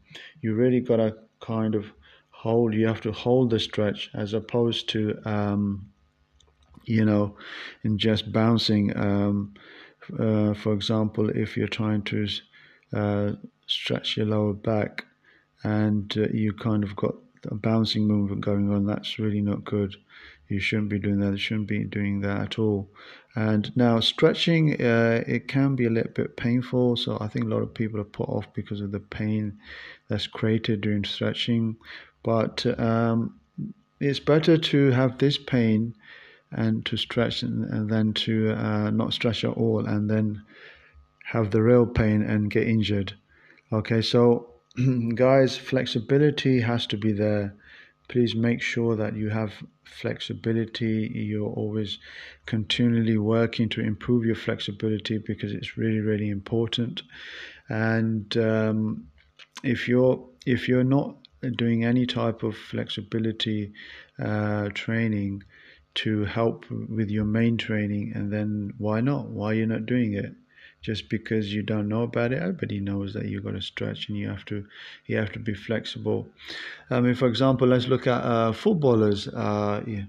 You 0.42 0.56
really 0.56 0.80
gotta 0.80 1.16
kind 1.40 1.76
of 1.76 1.86
hold. 2.32 2.74
You 2.74 2.88
have 2.88 3.02
to 3.02 3.12
hold 3.12 3.52
the 3.52 3.60
stretch 3.60 4.10
as 4.16 4.34
opposed 4.34 4.90
to 4.90 5.20
um, 5.26 5.90
you 6.86 7.06
know, 7.06 7.36
in 7.84 7.98
just 7.98 8.32
bouncing. 8.32 8.96
Um, 8.98 9.54
uh, 10.20 10.54
for 10.54 10.74
example, 10.74 11.30
if 11.30 11.58
you're 11.58 11.68
trying 11.68 12.04
to 12.04 12.28
uh, 12.94 13.32
stretch 13.68 14.18
your 14.18 14.28
lower 14.28 14.54
back 14.54 15.06
and 15.64 16.14
uh, 16.18 16.28
you 16.34 16.54
kind 16.54 16.84
of 16.84 16.96
got 16.96 17.16
a 17.50 17.56
bouncing 17.56 18.08
movement 18.08 18.42
going 18.42 18.72
on, 18.72 18.86
that's 18.86 19.20
really 19.20 19.42
not 19.42 19.64
good. 19.64 19.96
You 20.48 20.60
shouldn't 20.60 20.90
be 20.90 21.00
doing 21.00 21.20
that. 21.20 21.32
You 21.32 21.38
shouldn't 21.38 21.68
be 21.68 21.84
doing 21.84 22.22
that 22.22 22.42
at 22.42 22.60
all. 22.60 22.90
And 23.36 23.76
now 23.76 24.00
stretching, 24.00 24.82
uh, 24.82 25.24
it 25.28 25.48
can 25.48 25.76
be 25.76 25.86
a 25.86 25.90
little 25.90 26.12
bit 26.12 26.38
painful. 26.38 26.96
So 26.98 27.18
I 27.20 27.28
think 27.28 27.46
a 27.46 27.50
lot 27.50 27.64
of 27.64 27.74
people 27.74 28.00
are 28.00 28.06
put 28.06 28.30
off 28.30 28.46
because 28.54 28.80
of 28.80 28.92
the 28.92 29.00
pain 29.00 29.58
that's 30.08 30.28
created 30.28 30.82
during 30.82 31.04
stretching. 31.04 31.76
But 32.24 32.66
um, 32.80 33.40
it's 34.00 34.20
better 34.20 34.58
to 34.58 34.92
have 34.92 35.18
this 35.18 35.38
pain 35.38 35.96
and 36.52 36.86
to 36.86 36.98
stretch 36.98 37.44
and, 37.44 37.66
and 37.66 37.90
then 37.90 38.14
to 38.14 38.52
uh, 38.52 38.90
not 38.90 39.14
stretch 39.14 39.44
at 39.44 39.52
all 39.52 39.86
and 39.86 40.10
then 40.10 40.42
have 41.26 41.52
the 41.52 41.62
real 41.62 41.86
pain 41.86 42.22
and 42.22 42.52
get 42.52 42.68
injured. 42.68 43.14
Okay, 43.72 44.02
so 44.02 44.48
guys, 45.16 45.58
flexibility 45.58 46.62
has 46.62 46.86
to 46.88 46.98
be 46.98 47.12
there. 47.12 47.56
Please 48.08 48.36
make 48.36 48.62
sure 48.62 48.96
that 48.96 49.16
you 49.16 49.30
have 49.30 49.54
flexibility. 49.84 51.12
You're 51.14 51.50
always 51.50 51.98
continually 52.46 53.18
working 53.18 53.70
to 53.70 53.82
improve 53.82 54.26
your 54.26 54.36
flexibility 54.36 55.18
because 55.18 55.52
it's 55.52 55.78
really, 55.78 56.00
really 56.00 56.30
important. 56.30 57.02
And 57.70 58.38
um, 58.38 59.08
if 59.64 59.88
you're 59.88 60.24
if 60.46 60.68
you're 60.68 60.84
not 60.84 61.16
doing 61.56 61.84
any 61.84 62.06
type 62.06 62.44
of 62.44 62.56
flexibility 62.56 63.74
uh, 64.20 64.70
training, 64.74 65.44
to 65.96 66.26
help 66.26 66.66
with 66.70 67.10
your 67.10 67.26
main 67.26 67.58
training 67.58 68.14
and 68.16 68.32
then 68.32 68.74
why 68.78 69.02
not? 69.02 69.28
Why 69.28 69.54
you're 69.54 69.68
not 69.68 69.86
doing 69.86 70.14
it? 70.14 70.34
Just 70.82 71.10
because 71.10 71.52
you 71.52 71.64
don't 71.64 71.88
know 71.88 72.04
about 72.04 72.32
it 72.32 72.42
everybody 72.42 72.80
knows 72.80 73.14
that 73.14 73.26
you've 73.26 73.44
got 73.44 73.54
to 73.54 73.62
stretch 73.62 74.08
and 74.08 74.18
you 74.18 74.28
have 74.28 74.46
to 74.46 74.66
you 75.08 75.18
have 75.18 75.32
to 75.32 75.40
be 75.40 75.54
flexible. 75.54 76.28
I 76.90 77.02
mean 77.02 77.16
for 77.16 77.28
example 77.28 77.68
let's 77.68 77.88
look 77.88 78.08
at 78.08 78.22
uh, 78.24 78.52
footballers. 78.52 79.28
Uh, 79.28 79.84
yeah, 79.88 80.04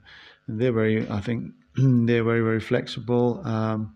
they're 0.48 0.72
very 0.72 1.08
i 1.10 1.20
think 1.20 1.52
they're 2.06 2.24
very 2.24 2.40
very 2.40 2.60
flexible. 2.60 3.40
Um, 3.44 3.94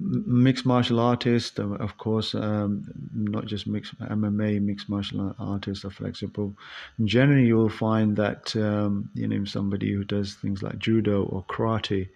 mixed 0.00 0.64
martial 0.64 0.98
artists 0.98 1.58
of 1.58 1.98
course 1.98 2.34
um, 2.34 2.84
not 3.12 3.44
just 3.46 3.66
mixed 3.66 3.98
mma 4.00 4.60
mixed 4.60 4.88
martial 4.88 5.34
artists 5.38 5.84
are 5.84 5.90
flexible. 5.90 6.56
Generally 7.04 7.46
you 7.46 7.56
will 7.56 7.68
find 7.68 8.16
that 8.16 8.54
um, 8.56 9.10
you 9.14 9.28
know 9.28 9.44
somebody 9.44 9.92
who 9.92 10.04
does 10.04 10.34
things 10.34 10.62
like 10.62 10.78
judo 10.78 11.24
or 11.24 11.44
karate 11.44 12.08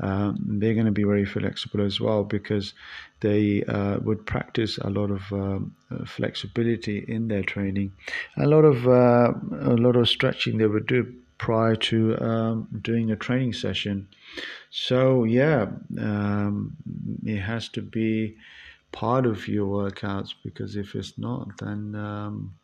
um, 0.00 0.38
they're 0.58 0.74
going 0.74 0.86
to 0.86 0.92
be 0.92 1.04
very 1.04 1.24
flexible 1.24 1.80
as 1.84 2.00
well 2.00 2.24
because 2.24 2.74
they 3.20 3.62
uh, 3.64 3.98
would 4.00 4.26
practice 4.26 4.78
a 4.78 4.90
lot 4.90 5.10
of 5.10 5.32
um, 5.32 5.74
flexibility 6.06 7.04
in 7.06 7.28
their 7.28 7.42
training. 7.42 7.92
A 8.36 8.46
lot 8.46 8.64
of 8.64 8.86
uh, 8.88 9.32
a 9.60 9.76
lot 9.76 9.96
of 9.96 10.08
stretching 10.08 10.58
they 10.58 10.66
would 10.66 10.86
do 10.86 11.14
prior 11.42 11.74
to 11.74 12.16
um, 12.20 12.68
doing 12.82 13.10
a 13.10 13.16
training 13.16 13.52
session. 13.52 14.06
So, 14.70 15.24
yeah, 15.24 15.66
um, 15.98 16.76
it 17.26 17.40
has 17.40 17.68
to 17.70 17.82
be 17.82 18.36
part 18.92 19.26
of 19.26 19.48
your 19.48 19.66
workouts 19.66 20.34
because 20.44 20.76
if 20.76 20.94
it's 20.94 21.18
not, 21.18 21.48
then, 21.58 21.96
um, 21.96 22.54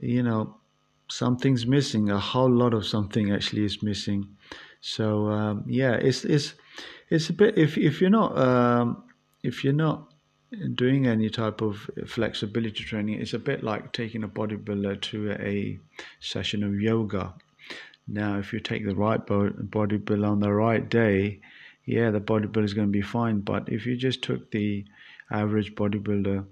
you 0.00 0.22
know, 0.22 0.54
something's 1.08 1.66
missing. 1.66 2.08
A 2.08 2.20
whole 2.20 2.48
lot 2.48 2.74
of 2.74 2.86
something 2.86 3.32
actually 3.32 3.64
is 3.64 3.82
missing. 3.82 4.28
So, 4.80 5.26
um, 5.26 5.64
yeah, 5.66 5.94
it's, 5.94 6.24
it's, 6.24 6.54
it's 7.10 7.28
a 7.28 7.32
bit, 7.32 7.58
if, 7.58 7.76
if 7.76 8.00
you're 8.00 8.18
not, 8.20 8.38
um, 8.38 9.02
if 9.42 9.64
you're 9.64 9.72
not 9.72 10.12
doing 10.76 11.08
any 11.08 11.28
type 11.28 11.60
of 11.60 11.90
flexibility 12.06 12.84
training, 12.84 13.20
it's 13.20 13.34
a 13.34 13.40
bit 13.40 13.64
like 13.64 13.92
taking 13.92 14.22
a 14.22 14.28
bodybuilder 14.28 15.00
to 15.10 15.32
a 15.32 15.80
session 16.20 16.62
of 16.62 16.80
yoga 16.80 17.34
now, 18.08 18.38
if 18.38 18.52
you 18.52 18.60
take 18.60 18.86
the 18.86 18.94
right 18.94 19.24
bodybuilder 19.24 20.28
on 20.28 20.40
the 20.40 20.52
right 20.52 20.88
day, 20.88 21.40
yeah, 21.84 22.10
the 22.10 22.20
bodybuilder 22.20 22.64
is 22.64 22.74
going 22.74 22.88
to 22.88 22.92
be 22.92 23.02
fine. 23.02 23.40
But 23.40 23.68
if 23.68 23.84
you 23.84 23.96
just 23.96 24.22
took 24.22 24.50
the 24.50 24.84
average 25.30 25.74
bodybuilder 25.74 26.46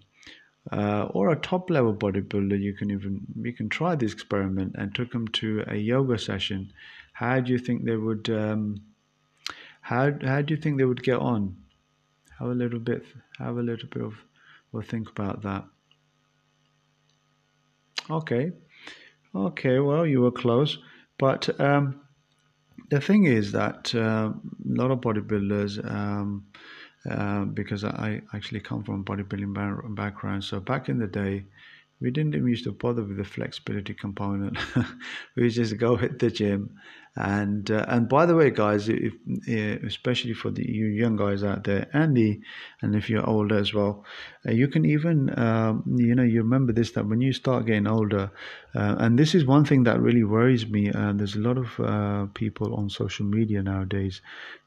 uh, 0.73 1.05
or 1.11 1.31
a 1.31 1.37
top 1.37 1.71
level 1.71 1.95
bodybuilder, 1.95 2.61
you 2.61 2.73
can 2.75 2.91
even 2.91 3.21
you 3.41 3.53
can 3.53 3.69
try 3.69 3.95
this 3.95 4.13
experiment 4.13 4.75
and 4.77 4.95
took 4.95 5.13
them 5.13 5.29
to 5.29 5.65
a 5.69 5.77
yoga 5.77 6.19
session. 6.19 6.73
How 7.13 7.39
do 7.39 7.53
you 7.53 7.59
think 7.59 7.85
they 7.85 7.97
would? 7.97 8.29
Um, 8.31 8.81
how 9.81 10.13
how 10.23 10.43
do 10.43 10.55
you 10.55 10.61
think 10.61 10.79
they 10.79 10.85
would 10.85 11.05
get 11.05 11.19
on? 11.19 11.57
Have 12.41 12.49
a 12.49 12.55
little 12.55 12.81
bit. 12.81 13.05
Have 13.39 13.59
a 13.59 13.63
little 13.63 13.89
bit 13.89 14.03
of. 14.03 14.15
Well, 14.73 14.83
think 14.83 15.09
about 15.09 15.43
that. 15.43 15.65
Okay. 18.11 18.51
Okay. 19.37 19.79
Well, 19.79 20.05
you 20.05 20.23
were 20.23 20.33
close. 20.33 20.79
But 21.19 21.59
um, 21.61 22.01
the 22.91 23.01
thing 23.01 23.25
is 23.25 23.53
that 23.53 23.95
uh, 23.95 24.33
a 24.33 24.35
lot 24.65 24.91
of 24.91 25.01
bodybuilders, 25.01 25.85
um, 25.91 26.47
uh, 27.09 27.45
because 27.45 27.85
I 27.85 28.23
actually 28.33 28.61
come 28.61 28.83
from 28.83 29.01
a 29.01 29.05
bodybuilding 29.05 29.95
background, 29.95 30.45
so 30.45 30.61
back 30.61 30.89
in 30.89 30.99
the 30.99 31.07
day, 31.07 31.45
we 32.01 32.11
didn't 32.11 32.35
even 32.35 32.49
used 32.49 32.65
to 32.65 32.73
bother 32.73 33.03
with 33.03 33.17
the 33.17 33.25
flexibility 33.25 33.95
component. 33.95 34.59
we 35.37 35.49
just 35.51 35.77
go 35.79 35.97
hit 35.97 36.19
the 36.19 36.31
gym 36.31 36.71
and 37.17 37.71
uh, 37.71 37.85
and 37.87 38.09
by 38.09 38.27
the 38.27 38.35
way, 38.35 38.51
guys, 38.51 38.89
if, 38.89 39.15
especially 39.85 40.33
for 40.33 40.51
the 40.51 40.69
you 40.69 40.87
young 40.87 41.15
guys 41.15 41.45
out 41.45 41.63
there, 41.63 41.87
and 41.93 42.19
and 42.83 42.97
if 42.97 43.09
you're 43.09 43.29
older 43.29 43.57
as 43.57 43.73
well, 43.73 44.05
uh, 44.49 44.51
you 44.51 44.67
can 44.67 44.85
even 44.85 45.39
um, 45.39 45.85
you 45.87 46.17
know 46.17 46.25
you 46.25 46.43
remember 46.43 46.73
this 46.73 46.91
that 46.93 47.07
when 47.07 47.21
you 47.21 47.33
start 47.33 47.67
getting 47.67 47.87
older, 47.87 48.33
uh, 48.75 48.97
and 48.99 49.17
this 49.17 49.33
is 49.33 49.47
one 49.47 49.65
thing 49.65 49.85
that 49.85 50.01
really 50.01 50.25
worries 50.25 50.67
me. 50.67 50.91
Uh, 50.91 51.13
there's 51.13 51.37
a 51.37 51.41
lot 51.41 51.57
of 51.57 51.79
uh, 51.79 52.27
people 52.35 52.75
on 52.75 52.91
social 52.91 53.27
media 53.27 53.63
nowadays. 53.63 54.21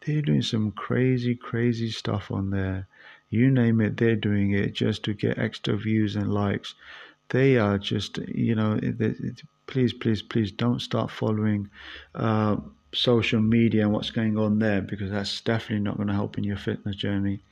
They're 0.05 0.21
doing 0.21 0.41
some 0.41 0.71
crazy, 0.71 1.35
crazy 1.35 1.91
stuff 1.91 2.31
on 2.31 2.51
there. 2.51 2.87
You 3.29 3.51
name 3.51 3.81
it, 3.81 3.97
they're 3.97 4.15
doing 4.15 4.53
it 4.53 4.73
just 4.73 5.03
to 5.03 5.13
get 5.13 5.37
extra 5.37 5.75
views 5.75 6.15
and 6.15 6.33
likes. 6.33 6.75
They 7.29 7.57
are 7.57 7.77
just 7.77 8.17
you 8.17 8.55
know. 8.55 8.79
Please, 9.67 9.91
please, 9.91 10.21
please 10.21 10.51
don't 10.51 10.79
start 10.79 11.11
following 11.11 11.69
uh, 12.15 12.55
social 12.93 13.41
media 13.41 13.83
and 13.83 13.91
what's 13.91 14.11
going 14.11 14.37
on 14.37 14.59
there 14.59 14.81
because 14.81 15.11
that's 15.11 15.41
definitely 15.41 15.83
not 15.83 15.97
going 15.97 16.07
to 16.07 16.13
help 16.13 16.37
in 16.37 16.43
your 16.43 16.57
fitness 16.57 16.95
journey. 16.95 17.43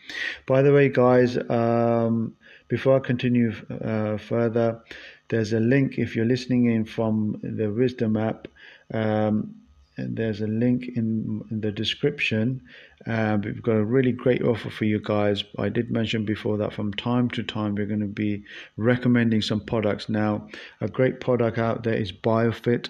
By 0.45 0.61
the 0.61 0.71
way, 0.71 0.87
guys, 0.87 1.37
um, 1.49 2.35
before 2.69 2.95
I 2.95 2.99
continue 2.99 3.53
uh, 3.83 4.17
further, 4.17 4.81
there's 5.27 5.53
a 5.53 5.59
link 5.59 5.97
if 5.97 6.15
you're 6.15 6.25
listening 6.25 6.65
in 6.65 6.85
from 6.85 7.39
the 7.43 7.67
Wisdom 7.67 8.15
app. 8.15 8.47
Um, 8.93 9.55
there's 9.97 10.41
a 10.41 10.47
link 10.47 10.89
in, 10.95 11.41
in 11.49 11.61
the 11.61 11.71
description. 11.71 12.61
Uh, 13.07 13.37
we've 13.43 13.61
got 13.61 13.77
a 13.77 13.85
really 13.85 14.11
great 14.11 14.41
offer 14.41 14.69
for 14.69 14.85
you 14.85 14.99
guys. 14.99 15.43
I 15.57 15.69
did 15.69 15.91
mention 15.91 16.25
before 16.25 16.57
that 16.57 16.73
from 16.73 16.93
time 16.93 17.29
to 17.31 17.43
time 17.43 17.75
we're 17.75 17.85
going 17.85 18.01
to 18.01 18.07
be 18.07 18.43
recommending 18.77 19.41
some 19.41 19.61
products. 19.61 20.09
Now, 20.09 20.47
a 20.81 20.87
great 20.87 21.19
product 21.19 21.57
out 21.57 21.83
there 21.83 21.93
is 21.93 22.11
BioFit. 22.11 22.89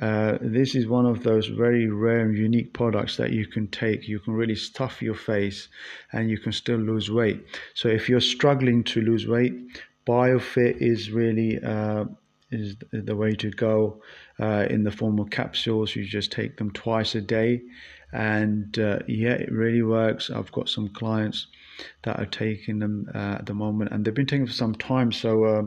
Uh, 0.00 0.38
this 0.40 0.76
is 0.76 0.86
one 0.86 1.06
of 1.06 1.24
those 1.24 1.48
very 1.48 1.88
rare 1.88 2.20
and 2.20 2.36
unique 2.36 2.72
products 2.72 3.16
that 3.16 3.32
you 3.32 3.46
can 3.46 3.66
take. 3.68 4.06
You 4.06 4.20
can 4.20 4.34
really 4.34 4.54
stuff 4.54 5.02
your 5.02 5.14
face 5.14 5.68
and 6.12 6.30
you 6.30 6.38
can 6.38 6.52
still 6.52 6.78
lose 6.78 7.10
weight. 7.10 7.44
So, 7.74 7.88
if 7.88 8.08
you're 8.08 8.20
struggling 8.20 8.84
to 8.84 9.00
lose 9.00 9.26
weight, 9.26 9.54
BioFit 10.06 10.76
is 10.80 11.10
really 11.10 11.58
uh, 11.60 12.04
is 12.50 12.76
the 12.92 13.16
way 13.16 13.34
to 13.36 13.50
go 13.50 14.00
uh, 14.40 14.66
in 14.70 14.84
the 14.84 14.90
form 14.90 15.18
of 15.18 15.30
capsules. 15.30 15.96
You 15.96 16.04
just 16.04 16.32
take 16.32 16.56
them 16.56 16.70
twice 16.70 17.14
a 17.14 17.20
day, 17.20 17.62
and 18.12 18.78
uh, 18.78 19.00
yeah, 19.08 19.32
it 19.32 19.50
really 19.52 19.82
works. 19.82 20.30
I've 20.30 20.52
got 20.52 20.68
some 20.68 20.88
clients 20.88 21.48
that 22.02 22.18
are 22.18 22.26
taking 22.26 22.78
them 22.78 23.10
uh, 23.14 23.36
at 23.38 23.46
the 23.46 23.54
moment, 23.54 23.92
and 23.92 24.04
they've 24.04 24.14
been 24.14 24.26
taking 24.26 24.46
for 24.46 24.52
some 24.52 24.74
time. 24.74 25.12
So 25.12 25.44
uh, 25.44 25.62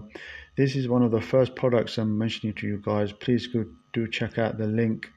this 0.57 0.75
is 0.75 0.87
one 0.87 1.03
of 1.03 1.11
the 1.11 1.21
first 1.21 1.55
products 1.55 1.97
I'm 1.97 2.17
mentioning 2.17 2.55
to 2.55 2.67
you 2.67 2.81
guys. 2.83 3.11
Please 3.11 3.47
go 3.47 3.65
do 3.93 4.07
check 4.07 4.37
out 4.37 4.57
the 4.57 4.67
link 4.67 5.09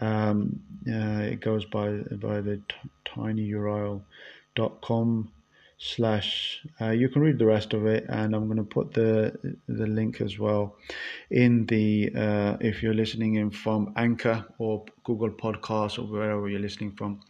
Um, 0.00 0.60
uh, 0.88 1.22
it 1.32 1.40
goes 1.40 1.64
by 1.64 1.88
by 2.20 2.40
the 2.40 2.60
tinyurl.com 3.04 4.02
slash 5.78 6.60
uh, 6.80 6.90
you 6.90 7.08
can 7.08 7.22
read 7.22 7.38
the 7.38 7.46
rest 7.46 7.72
of 7.72 7.86
it 7.86 8.04
and 8.08 8.34
i'm 8.34 8.46
going 8.46 8.56
to 8.56 8.64
put 8.64 8.92
the 8.94 9.32
the 9.68 9.86
link 9.86 10.20
as 10.20 10.38
well 10.38 10.76
in 11.30 11.66
the 11.66 12.10
uh, 12.16 12.56
if 12.60 12.82
you're 12.82 12.94
listening 12.94 13.36
in 13.36 13.50
from 13.50 13.92
anchor 13.96 14.44
or 14.58 14.84
google 15.08 15.30
podcast 15.30 15.98
or 15.98 16.02
wherever 16.02 16.48
you're 16.48 16.60
listening 16.60 16.92
from. 16.92 17.20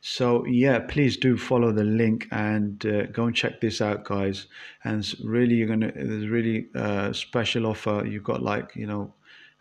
So 0.00 0.46
yeah 0.46 0.78
please 0.78 1.16
do 1.16 1.36
follow 1.36 1.72
the 1.72 1.84
link 1.84 2.26
and 2.30 2.84
uh, 2.86 3.06
go 3.06 3.24
and 3.24 3.36
check 3.36 3.60
this 3.60 3.80
out 3.82 4.04
guys. 4.04 4.46
And 4.84 5.06
really 5.22 5.56
you're 5.56 5.68
gonna 5.68 5.92
there's 5.94 6.28
really 6.28 6.68
uh, 6.74 7.12
special 7.12 7.66
offer. 7.66 8.06
You've 8.06 8.24
got 8.24 8.42
like 8.42 8.74
you 8.74 8.86
know 8.86 9.12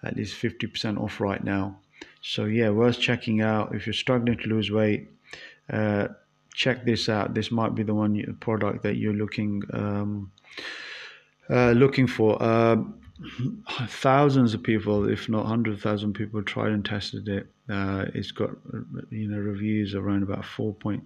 at 0.03 0.15
least 0.15 0.41
50% 0.41 0.97
off 1.01 1.19
right 1.19 1.43
now. 1.43 1.79
So 2.21 2.45
yeah 2.45 2.69
worth 2.69 2.99
checking 2.99 3.41
out. 3.41 3.75
If 3.75 3.85
you're 3.85 3.93
struggling 4.05 4.37
to 4.37 4.47
lose 4.47 4.71
weight 4.71 5.09
uh, 5.69 6.07
check 6.57 6.83
this 6.85 7.07
out. 7.07 7.35
This 7.35 7.51
might 7.51 7.75
be 7.75 7.83
the 7.83 7.93
one 7.93 8.35
product 8.39 8.81
that 8.81 8.97
you're 8.97 9.13
looking 9.13 9.61
um, 9.73 10.31
uh, 11.49 11.71
looking 11.71 12.07
for. 12.07 12.41
Uh, 12.41 12.77
thousands 13.87 14.55
of 14.55 14.63
people, 14.63 15.07
if 15.07 15.29
not 15.29 15.45
hundred 15.45 15.79
thousand 15.79 16.13
people, 16.13 16.41
tried 16.41 16.71
and 16.71 16.83
tested 16.83 17.27
it. 17.29 17.47
Uh, 17.69 18.05
it's 18.15 18.31
got 18.31 18.49
you 19.11 19.27
know 19.29 19.37
reviews 19.37 19.93
around 19.93 20.23
about 20.23 20.43
four 20.43 20.73
point 20.73 21.03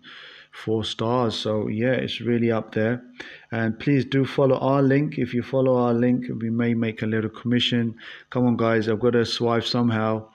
four 0.54 0.86
stars. 0.86 1.36
So 1.36 1.68
yeah, 1.68 1.94
it's 1.94 2.22
really 2.22 2.50
up 2.50 2.74
there. 2.74 3.04
And 3.52 3.78
please 3.78 4.06
do 4.06 4.24
follow 4.24 4.58
our 4.58 4.82
link. 4.82 5.18
If 5.18 5.34
you 5.34 5.44
follow 5.44 5.76
our 5.76 5.94
link, 5.94 6.28
we 6.42 6.50
may 6.50 6.74
make 6.74 7.02
a 7.02 7.08
little 7.08 7.30
commission. 7.30 7.96
Come 8.30 8.48
on, 8.48 8.56
guys, 8.56 8.88
I've 8.88 9.02
got 9.02 9.12
to 9.12 9.26
swipe 9.26 9.66
somehow. 9.66 10.30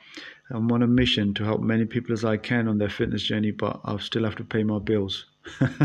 I'm 0.50 0.71
on 0.71 0.83
a 0.83 0.87
mission 0.87 1.35
to 1.35 1.45
help 1.45 1.61
many 1.61 1.85
people 1.85 2.12
as 2.12 2.25
I 2.25 2.37
can 2.37 2.69
on 2.69 2.79
their 2.79 2.88
fitness 2.88 3.23
journey, 3.23 3.50
but 3.50 3.81
I'll 3.85 3.99
still 3.99 4.25
have 4.25 4.37
to 4.37 4.45
pay 4.45 4.62
my 4.62 4.79
bills. 4.79 5.26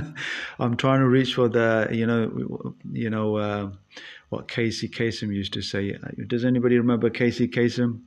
I'm 0.60 0.78
trying 0.78 1.00
to 1.00 1.08
reach 1.08 1.34
for 1.36 1.50
the, 1.50 1.88
you 1.92 2.06
know, 2.06 2.76
you 2.92 3.10
know 3.10 3.36
uh, 3.38 3.72
what 4.30 4.48
Casey 4.48 4.88
Kasem 4.88 5.34
used 5.34 5.54
to 5.54 5.62
say. 5.62 5.98
Does 6.28 6.46
anybody 6.46 6.78
remember 6.78 7.10
Casey 7.10 7.48
Kasem? 7.48 8.02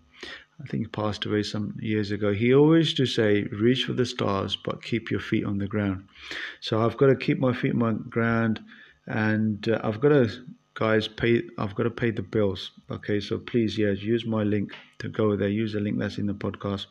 I 0.63 0.67
think 0.69 0.85
he 0.85 0.89
passed 0.89 1.27
away 1.27 1.43
some 1.43 1.77
years 1.81 2.13
ago. 2.13 2.33
He 2.33 2.55
always 2.55 2.87
used 2.87 2.97
to 2.99 3.07
say, 3.07 3.43
"Reach 3.43 3.85
for 3.85 3.93
the 3.93 4.07
stars, 4.07 4.55
but 4.55 4.85
keep 4.85 5.11
your 5.11 5.19
feet 5.19 5.45
on 5.45 5.59
the 5.59 5.67
ground." 5.67 6.07
So 6.61 6.81
I've 6.81 6.97
got 6.97 7.07
to 7.07 7.17
keep 7.17 7.41
my 7.41 7.53
feet 7.53 7.75
on 7.75 8.05
the 8.05 8.09
ground, 8.09 8.61
and 9.09 9.69
uh, 9.69 9.81
I've 9.83 10.01
got 10.01 10.11
to 10.11 10.31
guys 10.75 11.07
pay 11.07 11.41
i've 11.57 11.75
got 11.77 11.85
to 11.85 11.91
pay 11.91 12.11
the 12.11 12.23
bills 12.23 12.73
okay 12.91 13.21
so 13.21 13.39
please 13.39 13.79
yes 13.79 14.03
use 14.03 14.27
my 14.27 14.43
link 14.43 14.73
to 15.05 15.09
go 15.09 15.37
there 15.37 15.49
use 15.49 15.73
the 15.75 15.81
link 15.81 15.99
that's 15.99 16.19
in 16.19 16.27
the 16.27 16.39
podcast. 16.45 16.87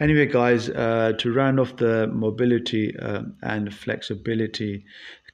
Anyway 0.00 0.26
guys 0.26 0.62
uh, 0.70 1.12
to 1.18 1.32
round 1.32 1.60
off 1.60 1.76
the 1.76 2.06
mobility 2.06 2.84
uh, 2.98 3.22
and 3.42 3.74
flexibility 3.74 4.84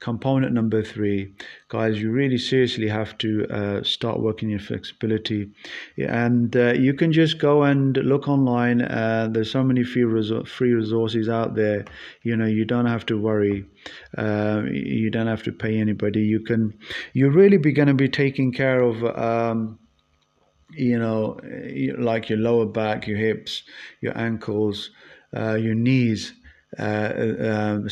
component 0.03 0.53
number 0.53 0.83
three 0.83 1.33
guys 1.69 2.03
you 2.03 2.11
really 2.11 2.37
seriously 2.37 2.89
have 2.89 3.17
to 3.19 3.47
uh, 3.51 3.83
start 3.85 4.19
working 4.19 4.51
your 4.51 4.59
flexibility. 4.59 5.49
And 5.97 6.55
uh, 6.57 6.73
you 6.73 6.93
can 6.93 7.13
just 7.13 7.39
go 7.39 7.63
and 7.63 7.97
look 7.97 8.27
online. 8.29 8.83
Uh, 8.83 9.29
there's 9.31 9.53
so 9.53 9.63
many 9.63 9.85
free, 9.85 10.03
resor- 10.03 10.47
free 10.47 10.73
resources 10.73 11.29
out 11.29 11.55
there. 11.55 11.85
You 12.23 12.37
know 12.37 12.47
you 12.47 12.65
don't 12.65 12.87
have 12.87 13.07
to 13.07 13.17
worry. 13.19 13.65
Uh, 14.19 14.63
you 14.71 15.09
don't 15.09 15.29
have 15.29 15.45
to 15.45 15.53
pay 15.53 15.79
anybody. 15.79 16.23
You 16.23 16.41
can 16.41 16.75
you're 17.13 17.31
really 17.31 17.59
be 17.59 17.73
going 17.73 17.89
to 17.89 17.95
be 17.95 18.09
taking 18.09 18.53
care 18.53 18.83
of 18.83 19.05
um, 19.05 19.79
you 20.75 20.99
know 20.99 21.39
like 21.99 22.29
your 22.29 22.39
lower 22.39 22.67
back 22.67 23.07
your 23.07 23.19
hips 23.19 23.63
your 24.01 24.17
ankles 24.17 24.91
uh, 25.37 25.55
your 25.55 25.75
knees 25.75 26.33
uh, 26.79 27.13
um, 27.41 27.89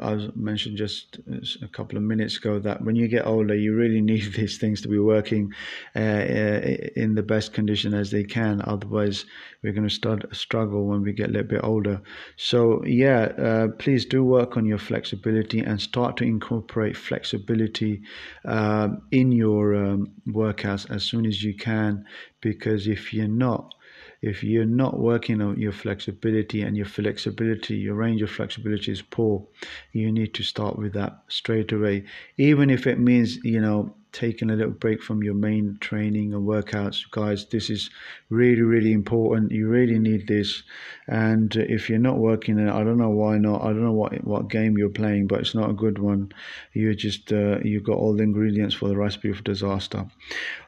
I 0.00 0.28
mentioned 0.34 0.78
just 0.78 1.18
a 1.62 1.68
couple 1.68 1.98
of 1.98 2.02
minutes 2.02 2.38
ago 2.38 2.58
that 2.60 2.82
when 2.82 2.96
you 2.96 3.06
get 3.06 3.26
older, 3.26 3.54
you 3.54 3.74
really 3.74 4.00
need 4.12 4.32
these 4.32 4.58
things 4.58 4.80
to 4.82 4.88
be 4.88 4.98
working 4.98 5.52
uh, 5.94 5.98
uh, 5.98 6.60
in 6.96 7.14
the 7.14 7.22
best 7.22 7.52
condition 7.52 7.92
as 7.92 8.10
they 8.10 8.24
can. 8.24 8.62
Otherwise, 8.64 9.26
we're 9.62 9.72
going 9.72 9.88
to 9.88 9.94
start 9.94 10.24
struggle 10.34 10.86
when 10.86 11.02
we 11.02 11.12
get 11.12 11.28
a 11.28 11.32
little 11.32 11.48
bit 11.48 11.62
older. 11.62 12.00
So, 12.36 12.82
yeah, 12.84 13.32
uh, 13.38 13.68
please 13.78 14.06
do 14.06 14.24
work 14.24 14.56
on 14.56 14.64
your 14.64 14.78
flexibility 14.78 15.60
and 15.60 15.80
start 15.80 16.16
to 16.18 16.24
incorporate 16.24 16.96
flexibility 16.96 18.02
uh, 18.46 18.88
in 19.10 19.32
your 19.32 19.74
um, 19.74 20.10
workouts 20.28 20.90
as 20.90 21.04
soon 21.04 21.26
as 21.26 21.42
you 21.42 21.54
can. 21.54 22.06
Because 22.40 22.88
if 22.88 23.12
you're 23.12 23.28
not, 23.28 23.74
if 24.22 24.44
you're 24.44 24.64
not 24.64 24.98
working 24.98 25.42
on 25.42 25.58
your 25.58 25.72
flexibility 25.72 26.62
and 26.62 26.76
your 26.76 26.86
flexibility, 26.86 27.74
your 27.74 27.94
range 27.94 28.22
of 28.22 28.30
flexibility 28.30 28.92
is 28.92 29.02
poor, 29.02 29.46
you 29.92 30.12
need 30.12 30.32
to 30.34 30.42
start 30.44 30.78
with 30.78 30.92
that 30.94 31.24
straight 31.28 31.72
away. 31.72 32.04
Even 32.38 32.70
if 32.70 32.86
it 32.86 32.98
means, 33.00 33.36
you 33.44 33.60
know, 33.60 33.94
taking 34.12 34.50
a 34.50 34.56
little 34.56 34.72
break 34.72 35.02
from 35.02 35.22
your 35.22 35.34
main 35.34 35.78
training 35.80 36.34
and 36.34 36.46
workouts, 36.46 37.10
guys, 37.10 37.46
this 37.46 37.70
is 37.70 37.90
really, 38.28 38.62
really 38.62 38.92
important. 38.92 39.50
You 39.50 39.68
really 39.68 39.98
need 39.98 40.26
this. 40.26 40.62
And 41.08 41.54
if 41.56 41.88
you're 41.88 41.98
not 41.98 42.18
working 42.18 42.58
I 42.68 42.84
don't 42.84 42.98
know 42.98 43.10
why 43.10 43.38
not. 43.38 43.62
I 43.62 43.66
don't 43.66 43.84
know 43.84 43.92
what 43.92 44.24
what 44.24 44.48
game 44.48 44.78
you're 44.78 44.88
playing, 44.88 45.26
but 45.26 45.40
it's 45.40 45.54
not 45.54 45.70
a 45.70 45.74
good 45.74 45.98
one. 45.98 46.32
You 46.72 46.94
just 46.94 47.32
uh, 47.32 47.58
you've 47.62 47.84
got 47.84 47.98
all 47.98 48.14
the 48.14 48.22
ingredients 48.22 48.74
for 48.74 48.88
the 48.88 48.96
recipe 48.96 49.30
of 49.30 49.44
disaster. 49.44 50.06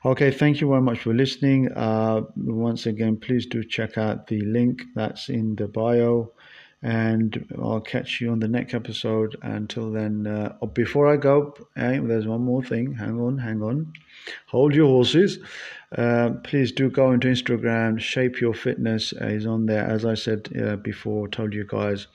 Okay, 0.04 0.30
thank 0.30 0.61
you 0.61 0.68
very 0.68 0.83
much 0.83 1.00
for 1.00 1.14
listening. 1.14 1.70
Uh, 1.72 2.22
once 2.37 2.87
again, 2.87 3.16
please 3.16 3.46
do 3.46 3.62
check 3.64 3.98
out 3.98 4.26
the 4.26 4.40
link 4.42 4.83
that's 4.94 5.28
in 5.28 5.57
the 5.57 5.68
bio 5.68 6.33
and 6.85 7.47
I'll 7.59 7.81
catch 7.81 8.20
you 8.20 8.31
on 8.31 8.40
the 8.40 8.49
next 8.49 8.75
episode. 8.75 9.37
Until 9.40 9.90
then, 9.90 10.27
uh, 10.27 10.55
oh, 10.61 10.66
before 10.66 11.11
I 11.11 11.16
go, 11.16 11.55
hey, 11.75 11.99
there's 11.99 12.27
one 12.27 12.42
more 12.42 12.62
thing. 12.62 12.92
Hang 12.92 13.18
on, 13.18 13.38
hang 13.38 13.62
on. 13.62 13.94
Hold 14.49 14.75
your 14.75 14.88
horses. 14.88 15.38
Uh, 15.97 16.33
please 16.42 16.73
do 16.73 16.90
go 16.90 17.12
into 17.12 17.29
Instagram. 17.29 17.99
Shape 17.99 18.38
Your 18.38 18.53
Fitness 18.53 19.14
is 19.14 19.47
on 19.47 19.64
there. 19.64 19.87
As 19.87 20.05
I 20.05 20.12
said 20.12 20.51
uh, 20.62 20.77
before, 20.77 21.27
told 21.27 21.55
you 21.55 21.64
guys, 21.66 22.07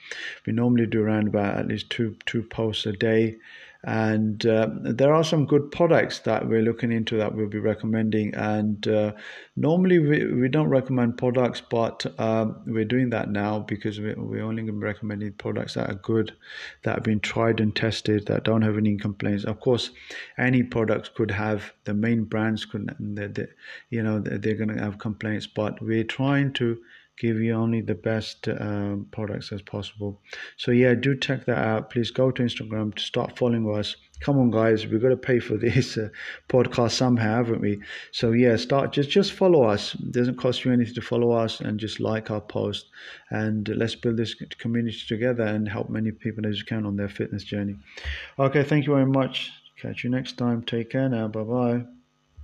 we 0.46 0.54
normally 0.54 0.86
do 0.86 1.02
around 1.02 1.30
about 1.30 1.58
at 1.58 1.68
least 1.68 1.90
two 1.90 2.16
two 2.28 2.44
posts 2.44 2.86
a 2.86 2.92
day 2.92 3.38
and 3.86 4.46
uh, 4.46 4.68
there 4.82 5.14
are 5.14 5.24
some 5.24 5.46
good 5.46 5.72
products 5.72 6.20
that 6.20 6.50
we're 6.50 6.62
looking 6.62 6.92
into 6.92 7.16
that 7.16 7.34
we'll 7.34 7.48
be 7.48 7.60
recommending. 7.60 8.34
And 8.36 8.86
uh, 8.88 9.14
normally 9.56 10.00
we, 10.00 10.26
we 10.34 10.50
don't 10.50 10.68
recommend 10.68 11.18
products 11.18 11.62
but 11.62 12.06
um, 12.20 12.62
we're 12.66 12.84
doing 12.84 13.10
that 13.12 13.30
now 13.30 13.60
because 13.60 14.00
we, 14.00 14.14
we're 14.16 14.44
only 14.44 14.70
recommending 14.70 15.32
products 15.34 15.76
that 15.76 15.90
are 15.90 15.96
good 15.96 16.36
that 16.84 16.96
have 16.96 17.04
been 17.04 17.22
tried 17.22 17.62
and 17.62 17.74
tested 17.74 18.26
that 18.28 18.44
don't 18.44 18.64
have 18.64 18.78
any 18.78 18.98
complaints. 18.98 19.46
Of 19.46 19.62
course 19.62 19.92
any 20.38 20.62
products 20.62 21.10
could 21.10 21.32
have 21.32 21.72
the 21.86 21.94
main 21.94 22.26
brands 22.26 22.66
could 22.66 22.94
they're, 23.00 23.30
they're, 23.30 23.56
you 23.90 24.04
know 24.04 24.20
they're 24.20 24.56
going 24.56 24.76
to 24.76 24.84
have 24.84 25.00
complaints 25.00 25.48
but 25.48 25.82
we're 25.82 26.04
trying 26.04 26.52
to 26.54 26.78
give 27.20 27.38
you 27.40 27.54
only 27.54 27.82
the 27.82 27.96
best 27.96 28.48
um, 28.48 29.08
products 29.12 29.52
as 29.52 29.62
possible. 29.62 30.22
So 30.58 30.72
yeah, 30.72 30.94
do 30.96 31.18
check 31.18 31.46
that 31.46 31.58
out. 31.58 31.90
Please 31.90 32.12
go 32.12 32.32
to 32.32 32.42
Instagram 32.42 32.96
to 32.96 33.02
start 33.02 33.38
following 33.38 33.70
us. 33.78 33.96
Come 34.22 34.38
on, 34.38 34.52
guys, 34.52 34.88
we've 34.88 35.02
got 35.02 35.10
to 35.10 35.18
pay 35.18 35.40
for 35.40 35.58
this 35.58 35.98
uh, 35.98 36.10
podcast 36.48 36.92
somehow, 36.92 37.38
haven't 37.38 37.62
we? 37.62 37.82
So 38.12 38.32
yeah, 38.32 38.56
start 38.56 38.94
just 38.94 39.10
just 39.10 39.34
follow 39.34 39.64
us. 39.64 39.96
It 39.96 40.12
doesn't 40.12 40.38
cost 40.38 40.64
you 40.64 40.72
anything 40.72 40.96
to 40.96 41.02
follow 41.02 41.32
us 41.32 41.60
and 41.60 41.80
just 41.80 42.00
like 42.00 42.32
our 42.32 42.42
post. 42.42 42.88
And 43.30 43.68
let's 43.70 43.96
build 43.96 44.18
this 44.18 44.34
community 44.34 45.02
together 45.08 45.44
and 45.44 45.68
help 45.68 45.90
many 45.90 46.12
people 46.12 46.48
as 46.48 46.58
you 46.58 46.66
can 46.66 46.86
on 46.86 46.96
their 46.96 47.10
fitness 47.10 47.44
journey. 47.44 47.76
Okay, 48.38 48.64
thank 48.64 48.88
you 48.88 48.94
very 48.94 49.06
much. 49.06 49.52
Catch 49.78 50.04
you 50.04 50.10
next 50.10 50.38
time. 50.38 50.64
Take 50.64 50.90
care 50.90 51.10
now. 51.10 51.28
Bye 51.28 51.44
bye. 51.44 51.99